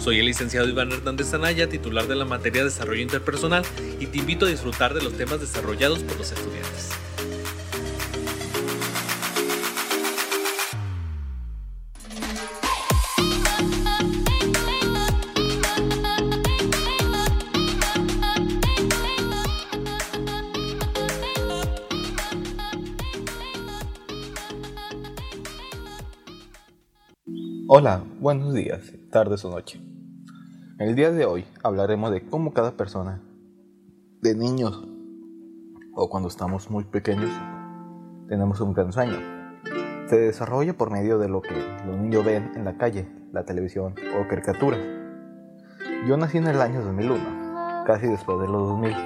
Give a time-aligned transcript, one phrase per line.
[0.00, 3.64] Soy el licenciado Iván Hernández Zanaya, titular de la materia de Desarrollo Interpersonal,
[4.00, 6.88] y te invito a disfrutar de los temas desarrollados por los estudiantes.
[27.68, 28.80] Hola, buenos días,
[29.10, 29.89] tardes o noche.
[30.80, 33.20] El día de hoy hablaremos de cómo cada persona,
[34.22, 34.82] de niños
[35.92, 37.28] o cuando estamos muy pequeños,
[38.28, 39.18] tenemos un gran sueño.
[40.08, 41.52] Se desarrolla por medio de lo que
[41.84, 44.80] los niños ven en la calle, la televisión o caricaturas.
[46.08, 48.96] Yo nací en el año 2001, casi después de los 2000.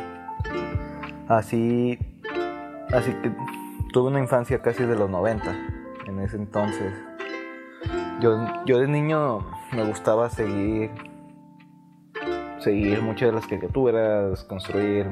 [1.26, 1.98] Así,
[2.92, 3.32] así que
[3.92, 5.56] tuve una infancia casi de los 90.
[6.06, 6.94] En ese entonces,
[8.20, 9.40] yo, yo de niño
[9.72, 10.92] me gustaba seguir
[12.64, 15.06] seguir muchas de las caricaturas, construir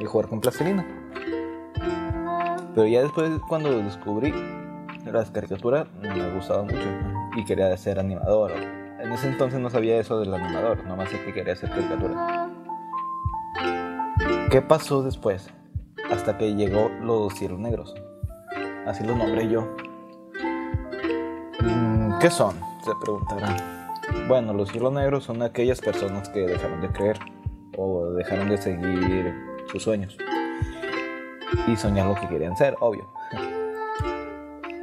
[0.00, 0.84] y jugar con plastilina.
[2.74, 4.34] Pero ya después cuando descubrí
[5.04, 6.88] las caricaturas me gustaba mucho
[7.36, 8.52] y quería ser animador.
[9.00, 12.50] En ese entonces no sabía eso del animador, nomás sé que quería hacer caricatura.
[14.50, 15.48] ¿Qué pasó después?
[16.10, 17.94] Hasta que llegó los cielos negros.
[18.86, 19.68] Así los nombré yo.
[21.60, 22.56] Mm, ¿Qué son?
[22.84, 23.75] Se preguntarán.
[24.28, 27.18] Bueno, los hilos negros son aquellas personas que dejaron de creer
[27.76, 29.34] o dejaron de seguir
[29.70, 30.16] sus sueños
[31.66, 33.08] y soñar lo que querían ser, obvio.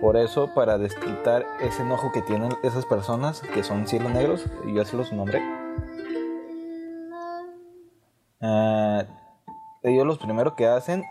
[0.01, 4.81] Por eso, para descritar ese enojo que tienen esas personas que son cielos negros, yo
[4.81, 5.41] así los nombré.
[8.41, 9.03] Uh,
[9.83, 11.03] ellos lo primero que hacen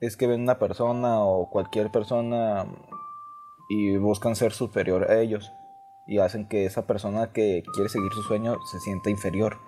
[0.00, 2.66] es que ven una persona o cualquier persona
[3.68, 5.52] y buscan ser superior a ellos
[6.08, 9.58] y hacen que esa persona que quiere seguir su sueño se sienta inferior.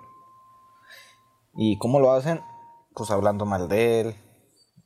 [1.53, 2.41] ¿Y cómo lo hacen?
[2.95, 4.15] Pues hablando mal de él,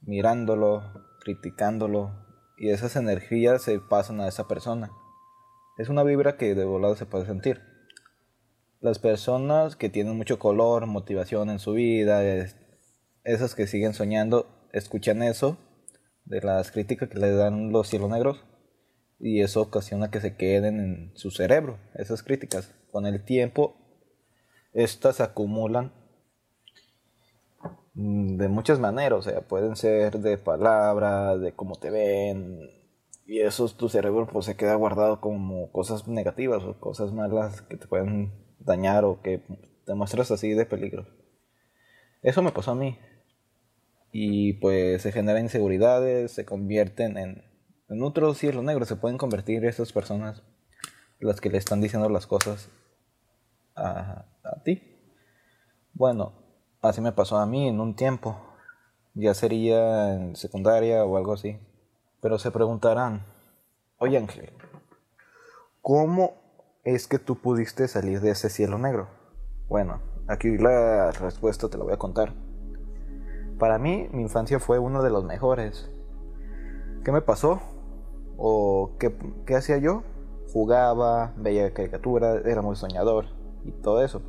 [0.02, 0.84] mirándolo,
[1.22, 2.12] criticándolo,
[2.58, 4.92] y esas energías se pasan a esa persona.
[5.78, 7.62] Es una vibra que de volada se puede sentir.
[8.82, 12.22] Las personas que tienen mucho color, motivación en su vida,
[13.24, 15.58] esas que siguen soñando, escuchan eso
[16.26, 18.44] de las críticas que le dan los cielos negros
[19.26, 22.72] y eso ocasiona que se queden en su cerebro, esas críticas.
[22.92, 23.76] Con el tiempo,
[24.72, 25.92] estas acumulan
[27.96, 32.70] mm, de muchas maneras, o sea, pueden ser de palabras, de cómo te ven,
[33.26, 37.78] y eso tu cerebro pues se queda guardado como cosas negativas o cosas malas que
[37.78, 39.42] te pueden dañar o que
[39.86, 41.08] te muestras así de peligro.
[42.22, 43.00] Eso me pasó a mí.
[44.12, 47.55] Y pues se generan inseguridades, se convierten en
[47.90, 50.44] en otro cielo negro se pueden convertir esas personas
[51.20, 52.70] las que le están diciendo las cosas
[53.76, 54.82] a, a ti.
[55.94, 56.34] Bueno,
[56.82, 58.38] así me pasó a mí en un tiempo.
[59.14, 61.58] Ya sería en secundaria o algo así.
[62.22, 63.26] Pero se preguntarán,
[63.98, 64.52] oye Ángel,
[65.82, 66.34] ¿cómo
[66.84, 69.08] es que tú pudiste salir de ese cielo negro?
[69.68, 72.34] Bueno, aquí la respuesta te la voy a contar.
[73.58, 75.90] Para mí, mi infancia fue uno de los mejores.
[77.06, 77.62] ¿Qué me pasó?
[78.38, 79.14] ¿O qué,
[79.46, 80.04] qué hacía yo?
[80.52, 83.26] Jugaba, veía caricatura, era muy soñador
[83.66, 84.22] y todo eso.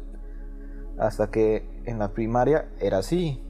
[0.98, 3.42] Hasta que en la primaria era así.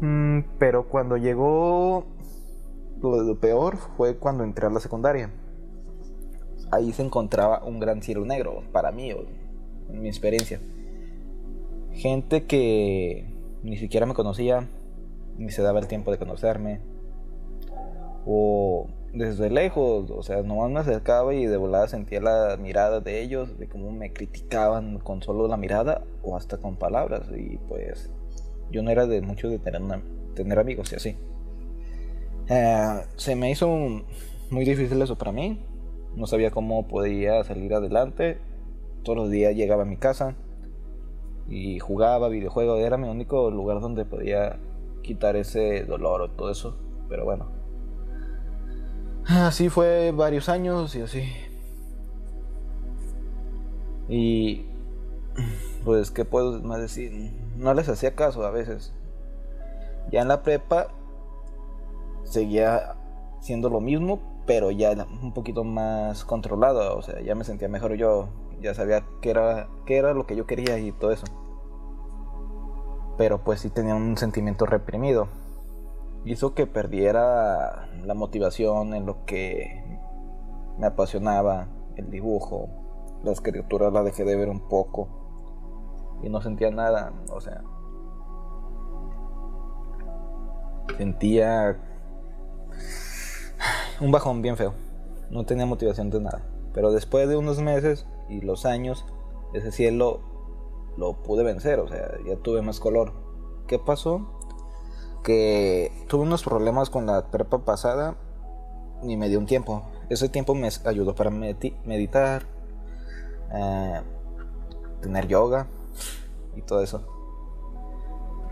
[0.00, 2.06] Mm, pero cuando llegó
[3.00, 5.30] lo, peor fue cuando entré a la secundaria.
[6.70, 10.60] Ahí se encontraba un gran cielo negro, para mí, en mi experiencia.
[11.92, 13.26] Gente que
[13.62, 14.68] ni siquiera me conocía,
[15.38, 16.80] ni se daba el tiempo de conocerme.
[18.26, 23.22] O desde lejos, o sea, nomás me acercaba y de volada sentía la mirada de
[23.22, 27.22] ellos, de cómo me criticaban con solo la mirada o hasta con palabras.
[27.34, 28.10] Y pues
[28.70, 31.16] yo no era de mucho de tener, amigos y así.
[32.48, 33.68] Eh, se me hizo
[34.50, 35.64] muy difícil eso para mí.
[36.14, 38.38] No sabía cómo podía salir adelante.
[39.02, 40.36] Todos los días llegaba a mi casa
[41.48, 42.80] y jugaba videojuegos.
[42.80, 44.58] Era mi único lugar donde podía
[45.02, 46.76] quitar ese dolor o todo eso.
[47.08, 47.57] Pero bueno,
[49.28, 51.30] Así fue varios años y así.
[54.08, 54.64] Y
[55.84, 57.12] pues, ¿qué puedo más decir?
[57.56, 58.94] No les hacía caso a veces.
[60.10, 60.88] Ya en la prepa
[62.24, 62.94] seguía
[63.40, 64.92] siendo lo mismo, pero ya
[65.22, 68.30] un poquito más controlado, o sea, ya me sentía mejor yo,
[68.62, 71.26] ya sabía qué era, qué era lo que yo quería y todo eso.
[73.18, 75.28] Pero pues sí tenía un sentimiento reprimido.
[76.24, 79.98] Hizo que perdiera la motivación en lo que
[80.78, 82.68] me apasionaba, el dibujo,
[83.22, 85.08] las criaturas la dejé de ver un poco
[86.22, 87.62] y no sentía nada, o sea,
[90.96, 91.78] sentía
[94.00, 94.74] un bajón bien feo.
[95.30, 96.42] No tenía motivación de nada.
[96.72, 99.04] Pero después de unos meses y los años,
[99.52, 100.20] ese cielo
[100.96, 101.80] lo pude vencer.
[101.80, 103.12] O sea, ya tuve más color.
[103.66, 104.37] ¿Qué pasó?
[105.28, 108.16] Que tuve unos problemas con la prepa pasada
[109.02, 109.82] y me dio un tiempo.
[110.08, 112.46] Ese tiempo me ayudó para meditar,
[113.52, 114.00] eh,
[115.02, 115.66] tener yoga
[116.56, 117.02] y todo eso.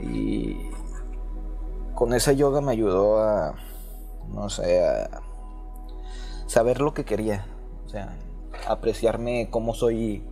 [0.00, 0.68] Y
[1.94, 3.54] con esa yoga me ayudó a,
[4.28, 5.22] no sé, a
[6.46, 7.46] saber lo que quería.
[7.86, 8.18] O sea,
[8.68, 10.28] apreciarme cómo soy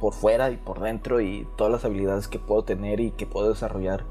[0.00, 3.50] por fuera y por dentro y todas las habilidades que puedo tener y que puedo
[3.50, 4.04] desarrollar.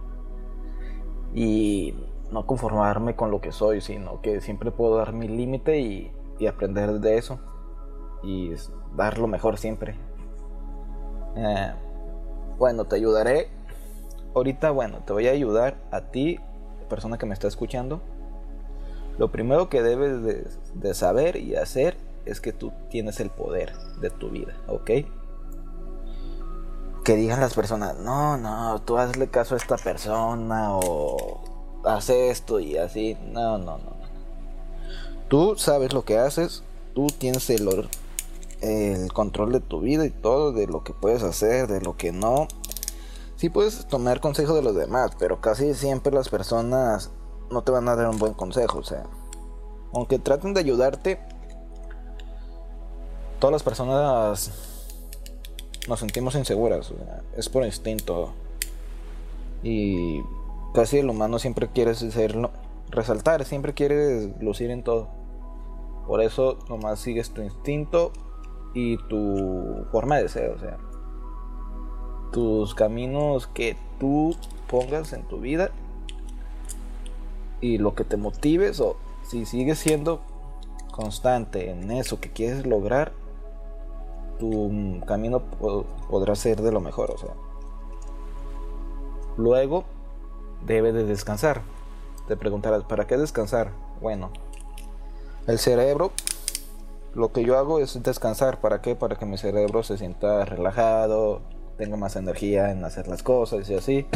[1.34, 1.94] Y
[2.32, 6.12] no conformarme con lo que soy, sino que siempre puedo dar mi límite y,
[6.48, 7.40] aprender de eso.
[8.24, 8.52] Y
[8.96, 9.96] dar lo mejor siempre.
[11.36, 11.72] Eh,
[12.58, 13.50] bueno, te ayudaré.
[14.36, 16.40] Ahorita, bueno, te voy a ayudar a ti,
[16.88, 18.02] persona que me está escuchando,
[19.20, 24.10] lo primero que debes de, saber y hacer es que tú tienes el poder de
[24.10, 24.92] tu vida, ¿ok?
[27.04, 31.42] Que digan las personas, no, no, tú hazle caso a esta persona o
[31.86, 33.18] haz esto y así.
[33.32, 34.00] No, no, no.
[35.28, 36.64] Tú sabes lo que haces,
[36.94, 37.88] tú tienes el,
[38.62, 42.12] el control de tu vida y todo, de lo que puedes hacer, de lo que
[42.12, 42.48] no.
[43.36, 47.12] Sí puedes tomar consejo de los demás, pero casi siempre las personas
[47.50, 48.80] no te van a dar un buen consejo.
[48.80, 49.06] O sea,
[49.94, 51.20] aunque traten de ayudarte,
[53.40, 54.79] todas las personas
[55.88, 56.94] nos sentimos inseguras.
[57.36, 58.34] es por instinto.
[59.64, 60.22] Y
[60.74, 62.52] casi el humano siempre quiere serlo,
[62.90, 65.08] resaltar, siempre quiere lucir en todo.
[66.08, 68.12] Por eso nomás sigues tu instinto
[68.74, 70.78] y tu forma de ser, o sea,
[72.32, 74.36] tus caminos que tú
[74.68, 75.72] pongas en tu vida
[77.62, 80.22] y lo que te motives o si sigues siendo
[80.92, 83.12] constante en eso que quieres lograr,
[84.40, 85.42] tu camino
[86.10, 87.34] podrá ser de lo mejor, o sea.
[89.38, 89.84] Luego
[90.66, 91.62] debe de descansar.
[92.28, 93.72] Te preguntarás, ¿para qué descansar?
[94.02, 94.32] Bueno,
[95.48, 96.12] el cerebro,
[97.14, 98.60] lo que yo hago es descansar.
[98.60, 98.96] ¿Para qué?
[98.96, 101.42] Para que mi cerebro se sienta relajado,
[101.78, 104.08] tenga más energía en hacer las cosas y así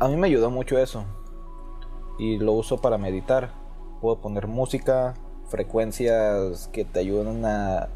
[0.00, 1.04] a mí me ayudó mucho eso.
[2.18, 3.52] Y lo uso para meditar.
[4.00, 5.14] Puedo poner música,
[5.54, 7.88] frecuencias que te ayudan a...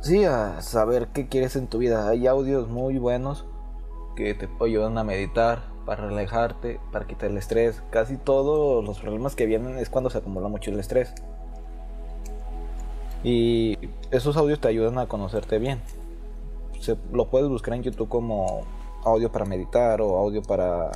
[0.00, 2.08] Sí, a saber qué quieres en tu vida.
[2.08, 3.44] Hay audios muy buenos
[4.14, 7.82] que te ayudan a meditar, para relajarte, para quitar el estrés.
[7.90, 11.12] Casi todos los problemas que vienen es cuando se acumula mucho el estrés.
[13.24, 13.76] Y
[14.12, 15.80] esos audios te ayudan a conocerte bien.
[17.12, 18.62] Lo puedes buscar en YouTube como
[19.04, 20.92] audio para meditar o audio para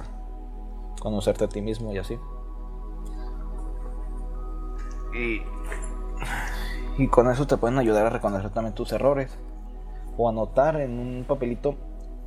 [1.00, 2.16] conocerte a ti mismo y así.
[5.14, 5.42] Y,
[7.02, 9.36] y con eso te pueden ayudar a reconocer también tus errores.
[10.16, 11.76] O anotar en un papelito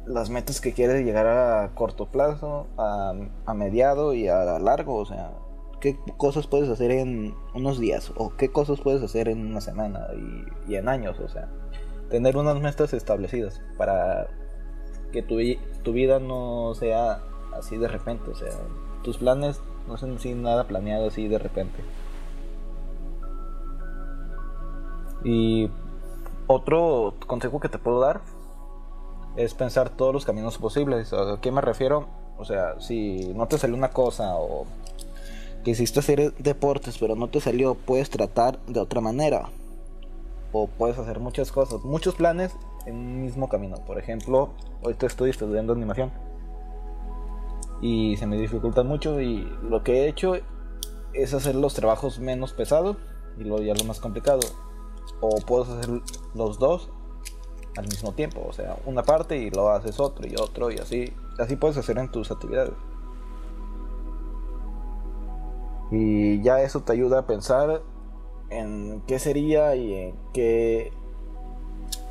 [0.06, 3.14] las metas que quieres llegar a corto plazo, a,
[3.46, 5.32] a mediado y a largo, o sea,
[5.80, 10.08] qué cosas puedes hacer en unos días o qué cosas puedes hacer en una semana
[10.16, 11.50] y, y en años, o sea,
[12.10, 14.28] tener unas metas establecidas para
[15.12, 15.38] que tu,
[15.84, 17.22] tu vida no sea
[17.54, 18.52] así de repente, o sea,
[19.04, 21.80] tus planes no son sin nada planeado así de repente.
[25.24, 25.70] Y
[26.48, 28.22] otro consejo que te puedo dar
[29.36, 31.14] es pensar todos los caminos posibles.
[31.14, 32.08] ¿A qué me refiero?
[32.38, 34.66] O sea, si no te salió una cosa o
[35.64, 39.50] quisiste hacer deportes pero no te salió, puedes tratar de otra manera.
[40.52, 43.78] O puedes hacer muchas cosas, muchos planes en un mismo camino.
[43.86, 44.52] Por ejemplo,
[44.84, 46.12] ahorita estoy estudiando animación
[47.82, 50.36] y se me dificulta mucho y lo que he hecho
[51.14, 52.98] es hacer los trabajos menos pesados
[53.38, 54.40] y luego ya lo más complicado.
[55.22, 56.02] O puedes hacer
[56.34, 56.90] los dos
[57.78, 61.12] al mismo tiempo, o sea, una parte y lo haces otro y otro y así,
[61.40, 62.74] así puedes hacer en tus actividades.
[65.92, 67.82] Y ya eso te ayuda a pensar
[68.50, 70.92] en qué sería y en qué,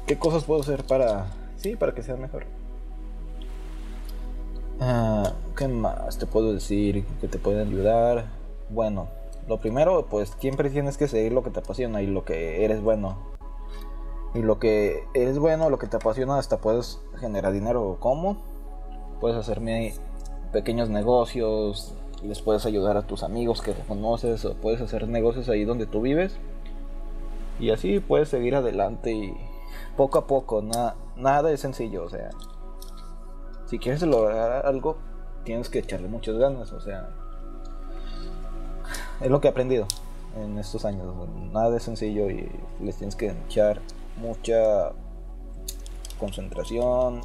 [0.06, 2.46] qué cosas puedo hacer para, sí, para que sea mejor.
[4.80, 8.26] Ah, ¿Qué más te puedo decir que te puede ayudar?
[8.68, 9.08] Bueno,
[9.49, 12.82] lo primero, pues siempre tienes que seguir lo que te apasiona y lo que eres
[12.82, 13.18] bueno.
[14.34, 17.99] Y lo que eres bueno, lo que te apasiona, hasta puedes generar dinero.
[18.00, 18.38] ¿Cómo?
[19.20, 19.94] Puedes hacerme
[20.52, 25.64] pequeños negocios, les puedes ayudar a tus amigos que conoces, o puedes hacer negocios ahí
[25.64, 26.37] donde tú vives.
[27.61, 29.37] Y así puedes seguir adelante y
[29.96, 32.30] poco a poco, nada es sencillo, o sea,
[33.66, 34.96] si quieres lograr algo,
[35.44, 37.11] tienes que echarle muchas ganas, o sea,
[39.23, 39.87] es lo que he aprendido
[40.37, 41.14] en estos años,
[41.52, 42.50] nada es sencillo y
[42.81, 43.81] les tienes que echar
[44.17, 44.93] mucha
[46.19, 47.21] concentración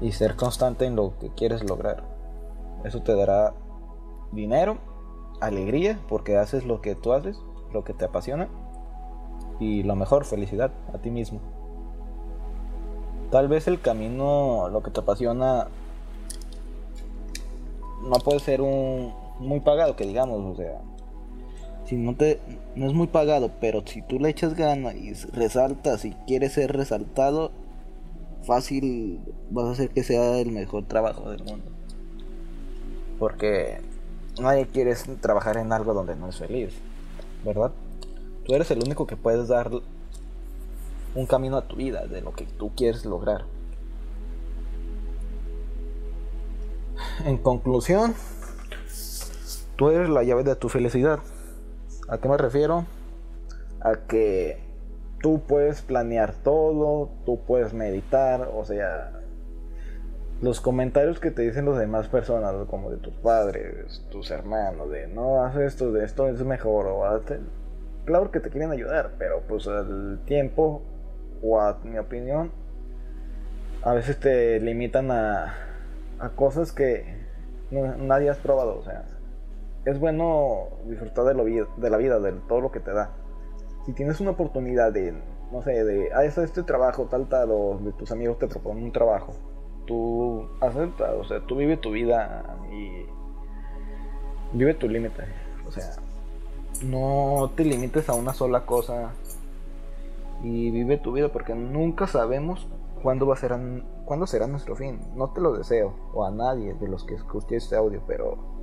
[0.00, 2.02] y ser constante en lo que quieres lograr.
[2.84, 3.54] Eso te dará
[4.32, 4.78] dinero,
[5.40, 7.38] alegría, porque haces lo que tú haces,
[7.72, 8.48] lo que te apasiona,
[9.58, 11.40] y lo mejor, felicidad a ti mismo.
[13.30, 15.68] Tal vez el camino, lo que te apasiona,
[18.02, 20.80] no puede ser un muy pagado, que digamos, o sea,
[21.84, 22.40] si no te
[22.76, 26.72] no es muy pagado, pero si tú le echas ganas y resaltas y quieres ser
[26.72, 27.50] resaltado,
[28.42, 29.20] fácil
[29.50, 31.70] vas a hacer que sea el mejor trabajo del mundo.
[33.18, 33.80] Porque
[34.40, 36.74] nadie quiere trabajar en algo donde no es feliz,
[37.44, 37.72] ¿verdad?
[38.44, 39.70] Tú eres el único que puedes dar
[41.14, 43.44] un camino a tu vida de lo que tú quieres lograr.
[47.24, 48.14] En conclusión,
[49.80, 51.20] tú eres la llave de tu felicidad.
[52.06, 52.84] ¿A qué me refiero?
[53.80, 54.58] A que
[55.22, 59.10] tú puedes planear todo, tú puedes meditar, o sea,
[60.42, 65.08] los comentarios que te dicen los demás personas, como de tus padres, tus hermanos, de
[65.08, 67.40] no haz esto, de esto es mejor, o hazte...
[68.04, 70.82] claro que te quieren ayudar, pero pues al tiempo,
[71.40, 72.52] o a mi opinión,
[73.82, 75.54] a veces te limitan a,
[76.18, 77.16] a cosas que
[77.70, 79.06] nadie has probado, o sea,
[79.84, 83.12] es bueno disfrutar de, lo, de la vida, de todo lo que te da.
[83.86, 85.14] Si tienes una oportunidad de,
[85.50, 88.92] no sé, de, ah, este trabajo, tal, tal, o de tus amigos te proponen un
[88.92, 89.34] trabajo,
[89.86, 93.06] tú acepta, o sea, tú vive tu vida y
[94.52, 95.24] vive tu límite.
[95.66, 95.92] O sea,
[96.82, 99.12] no te limites a una sola cosa
[100.42, 102.68] y vive tu vida porque nunca sabemos
[103.02, 103.56] cuándo va a ser
[104.04, 105.00] cuándo será nuestro fin.
[105.14, 108.59] No te lo deseo o a nadie de los que escuche este audio, pero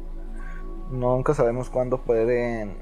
[0.91, 2.77] nunca sabemos cuándo pueden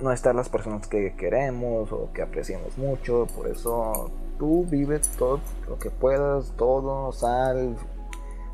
[0.00, 5.40] no estar las personas que queremos o que apreciamos mucho, por eso tú vive todo
[5.68, 7.76] lo que puedas, todo, sal,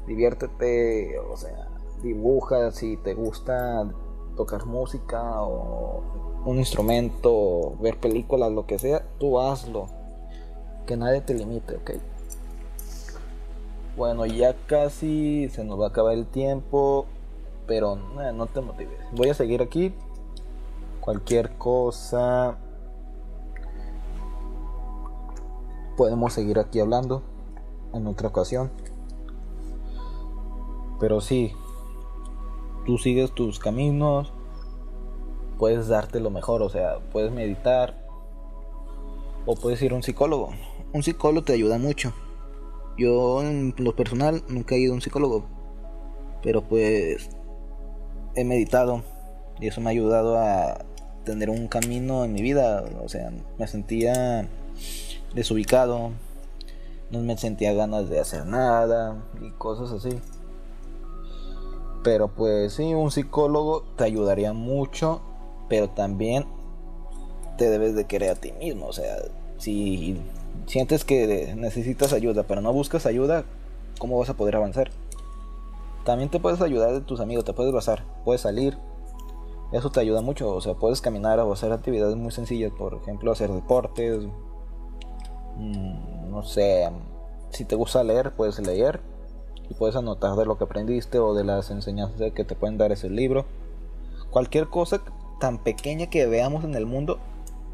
[0.06, 1.68] diviértete, o sea,
[2.02, 3.88] dibuja si te gusta
[4.36, 6.02] tocar música o
[6.44, 9.88] un instrumento, ver películas, lo que sea, tú hazlo.
[10.86, 11.90] Que nadie te limite, ¿ok?
[13.96, 17.06] Bueno, ya casi se nos va a acabar el tiempo,
[17.66, 18.99] pero eh, no te motives.
[19.12, 19.94] Voy a seguir aquí.
[21.00, 22.58] Cualquier cosa
[25.96, 27.23] podemos seguir aquí hablando
[27.94, 28.70] en otra ocasión.
[31.00, 31.52] Pero sí,
[32.87, 34.32] tú sigues tus caminos,
[35.58, 38.06] puedes darte lo mejor, o sea, puedes meditar
[39.44, 40.50] o puedes ir a un psicólogo.
[40.92, 42.12] Un psicólogo te ayuda mucho.
[42.96, 45.44] Yo en lo personal nunca he ido a un psicólogo,
[46.42, 47.28] pero pues
[48.37, 49.02] he meditado
[49.59, 50.85] y eso me ha ayudado a
[51.25, 54.49] tener un camino en mi vida, o sea, me sentía
[55.35, 56.12] desubicado,
[57.11, 60.21] no me sentía ganas de hacer nada y cosas así.
[62.05, 65.21] Pero pues sí, un psicólogo te ayudaría mucho,
[65.69, 66.47] pero también
[67.59, 68.87] te debes de querer a ti mismo.
[68.87, 69.16] O sea,
[69.59, 70.16] si
[70.66, 73.45] sientes que necesitas ayuda, pero no buscas ayuda,
[73.99, 74.90] ¿cómo vas a poder avanzar?
[76.06, 78.78] También te puedes ayudar de tus amigos, te puedes basar, puedes salir.
[79.72, 83.32] Eso te ayuda mucho, o sea, puedes caminar o hacer actividades muy sencillas, por ejemplo,
[83.32, 84.26] hacer deportes,
[85.56, 86.90] Mm, no sé,
[87.50, 89.00] si te gusta leer, puedes leer
[89.70, 92.92] y puedes anotar de lo que aprendiste o de las enseñanzas que te pueden dar
[92.92, 93.46] ese libro.
[94.30, 95.00] Cualquier cosa
[95.40, 97.18] tan pequeña que veamos en el mundo,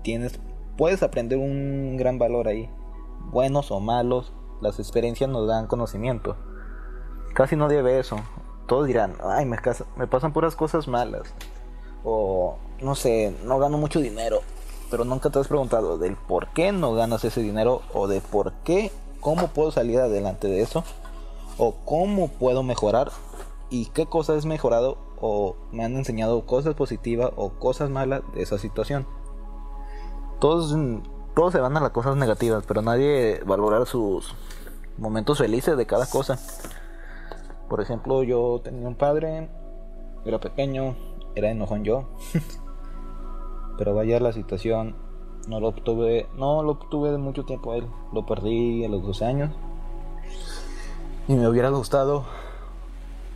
[0.02, 0.38] tienes,
[0.76, 2.70] puedes aprender un gran valor ahí.
[3.32, 6.36] Buenos o malos, las experiencias nos dan conocimiento.
[7.34, 8.16] Casi nadie ve eso.
[8.66, 9.58] Todos dirán, ay, me,
[9.96, 11.34] me pasan puras cosas malas.
[12.04, 14.40] O, no sé, no gano mucho dinero
[14.92, 18.52] pero nunca te has preguntado del por qué no ganas ese dinero o de por
[18.62, 20.84] qué, cómo puedo salir adelante de eso
[21.56, 23.10] o cómo puedo mejorar
[23.70, 28.42] y qué cosas he mejorado o me han enseñado cosas positivas o cosas malas de
[28.42, 29.06] esa situación.
[30.40, 30.76] todos,
[31.34, 34.34] todos se van a las cosas negativas, pero nadie valora sus
[34.98, 36.38] momentos felices de cada cosa.
[37.72, 39.48] Por ejemplo, yo tenía un padre,
[40.26, 40.94] era pequeño,
[41.34, 42.04] era enojón yo.
[43.78, 44.94] pero vaya la situación,
[45.48, 49.02] no lo obtuve, no lo obtuve de mucho tiempo a él, lo perdí a los
[49.02, 49.50] 12 años.
[51.28, 52.26] Y me hubiera gustado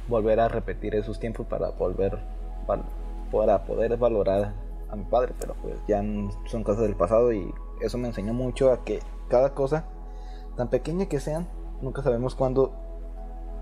[0.07, 2.19] volver a repetir esos tiempos para volver
[3.33, 4.53] para poder valorar
[4.91, 6.05] a mi padre, pero pues ya
[6.45, 9.87] son cosas del pasado y eso me enseñó mucho a que cada cosa,
[10.59, 11.49] tan pequeña que sean,
[11.81, 12.85] nunca sabemos cuándo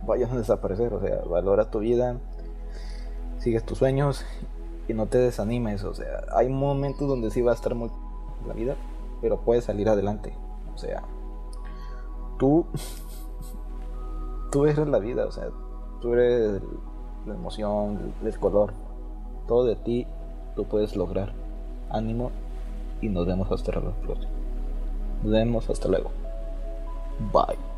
[0.06, 2.18] vayan a desaparecer, o sea, valora tu vida,
[3.38, 4.25] sigues tus sueños
[4.88, 7.90] y no te desanimes, o sea, hay momentos donde sí va a estar muy
[8.46, 8.76] la vida,
[9.20, 10.37] pero puedes salir adelante,
[10.75, 11.02] o sea,
[12.38, 12.66] tú
[14.50, 15.49] tú eres la vida, o sea,
[16.00, 16.62] tú eres
[17.26, 18.73] la emoción, el color,
[19.46, 20.06] todo de ti
[20.56, 21.32] lo puedes lograr.
[21.90, 22.30] Ánimo
[23.00, 24.32] y nos vemos hasta la próxima.
[25.23, 26.11] Nos vemos hasta luego.
[27.32, 27.73] Bye.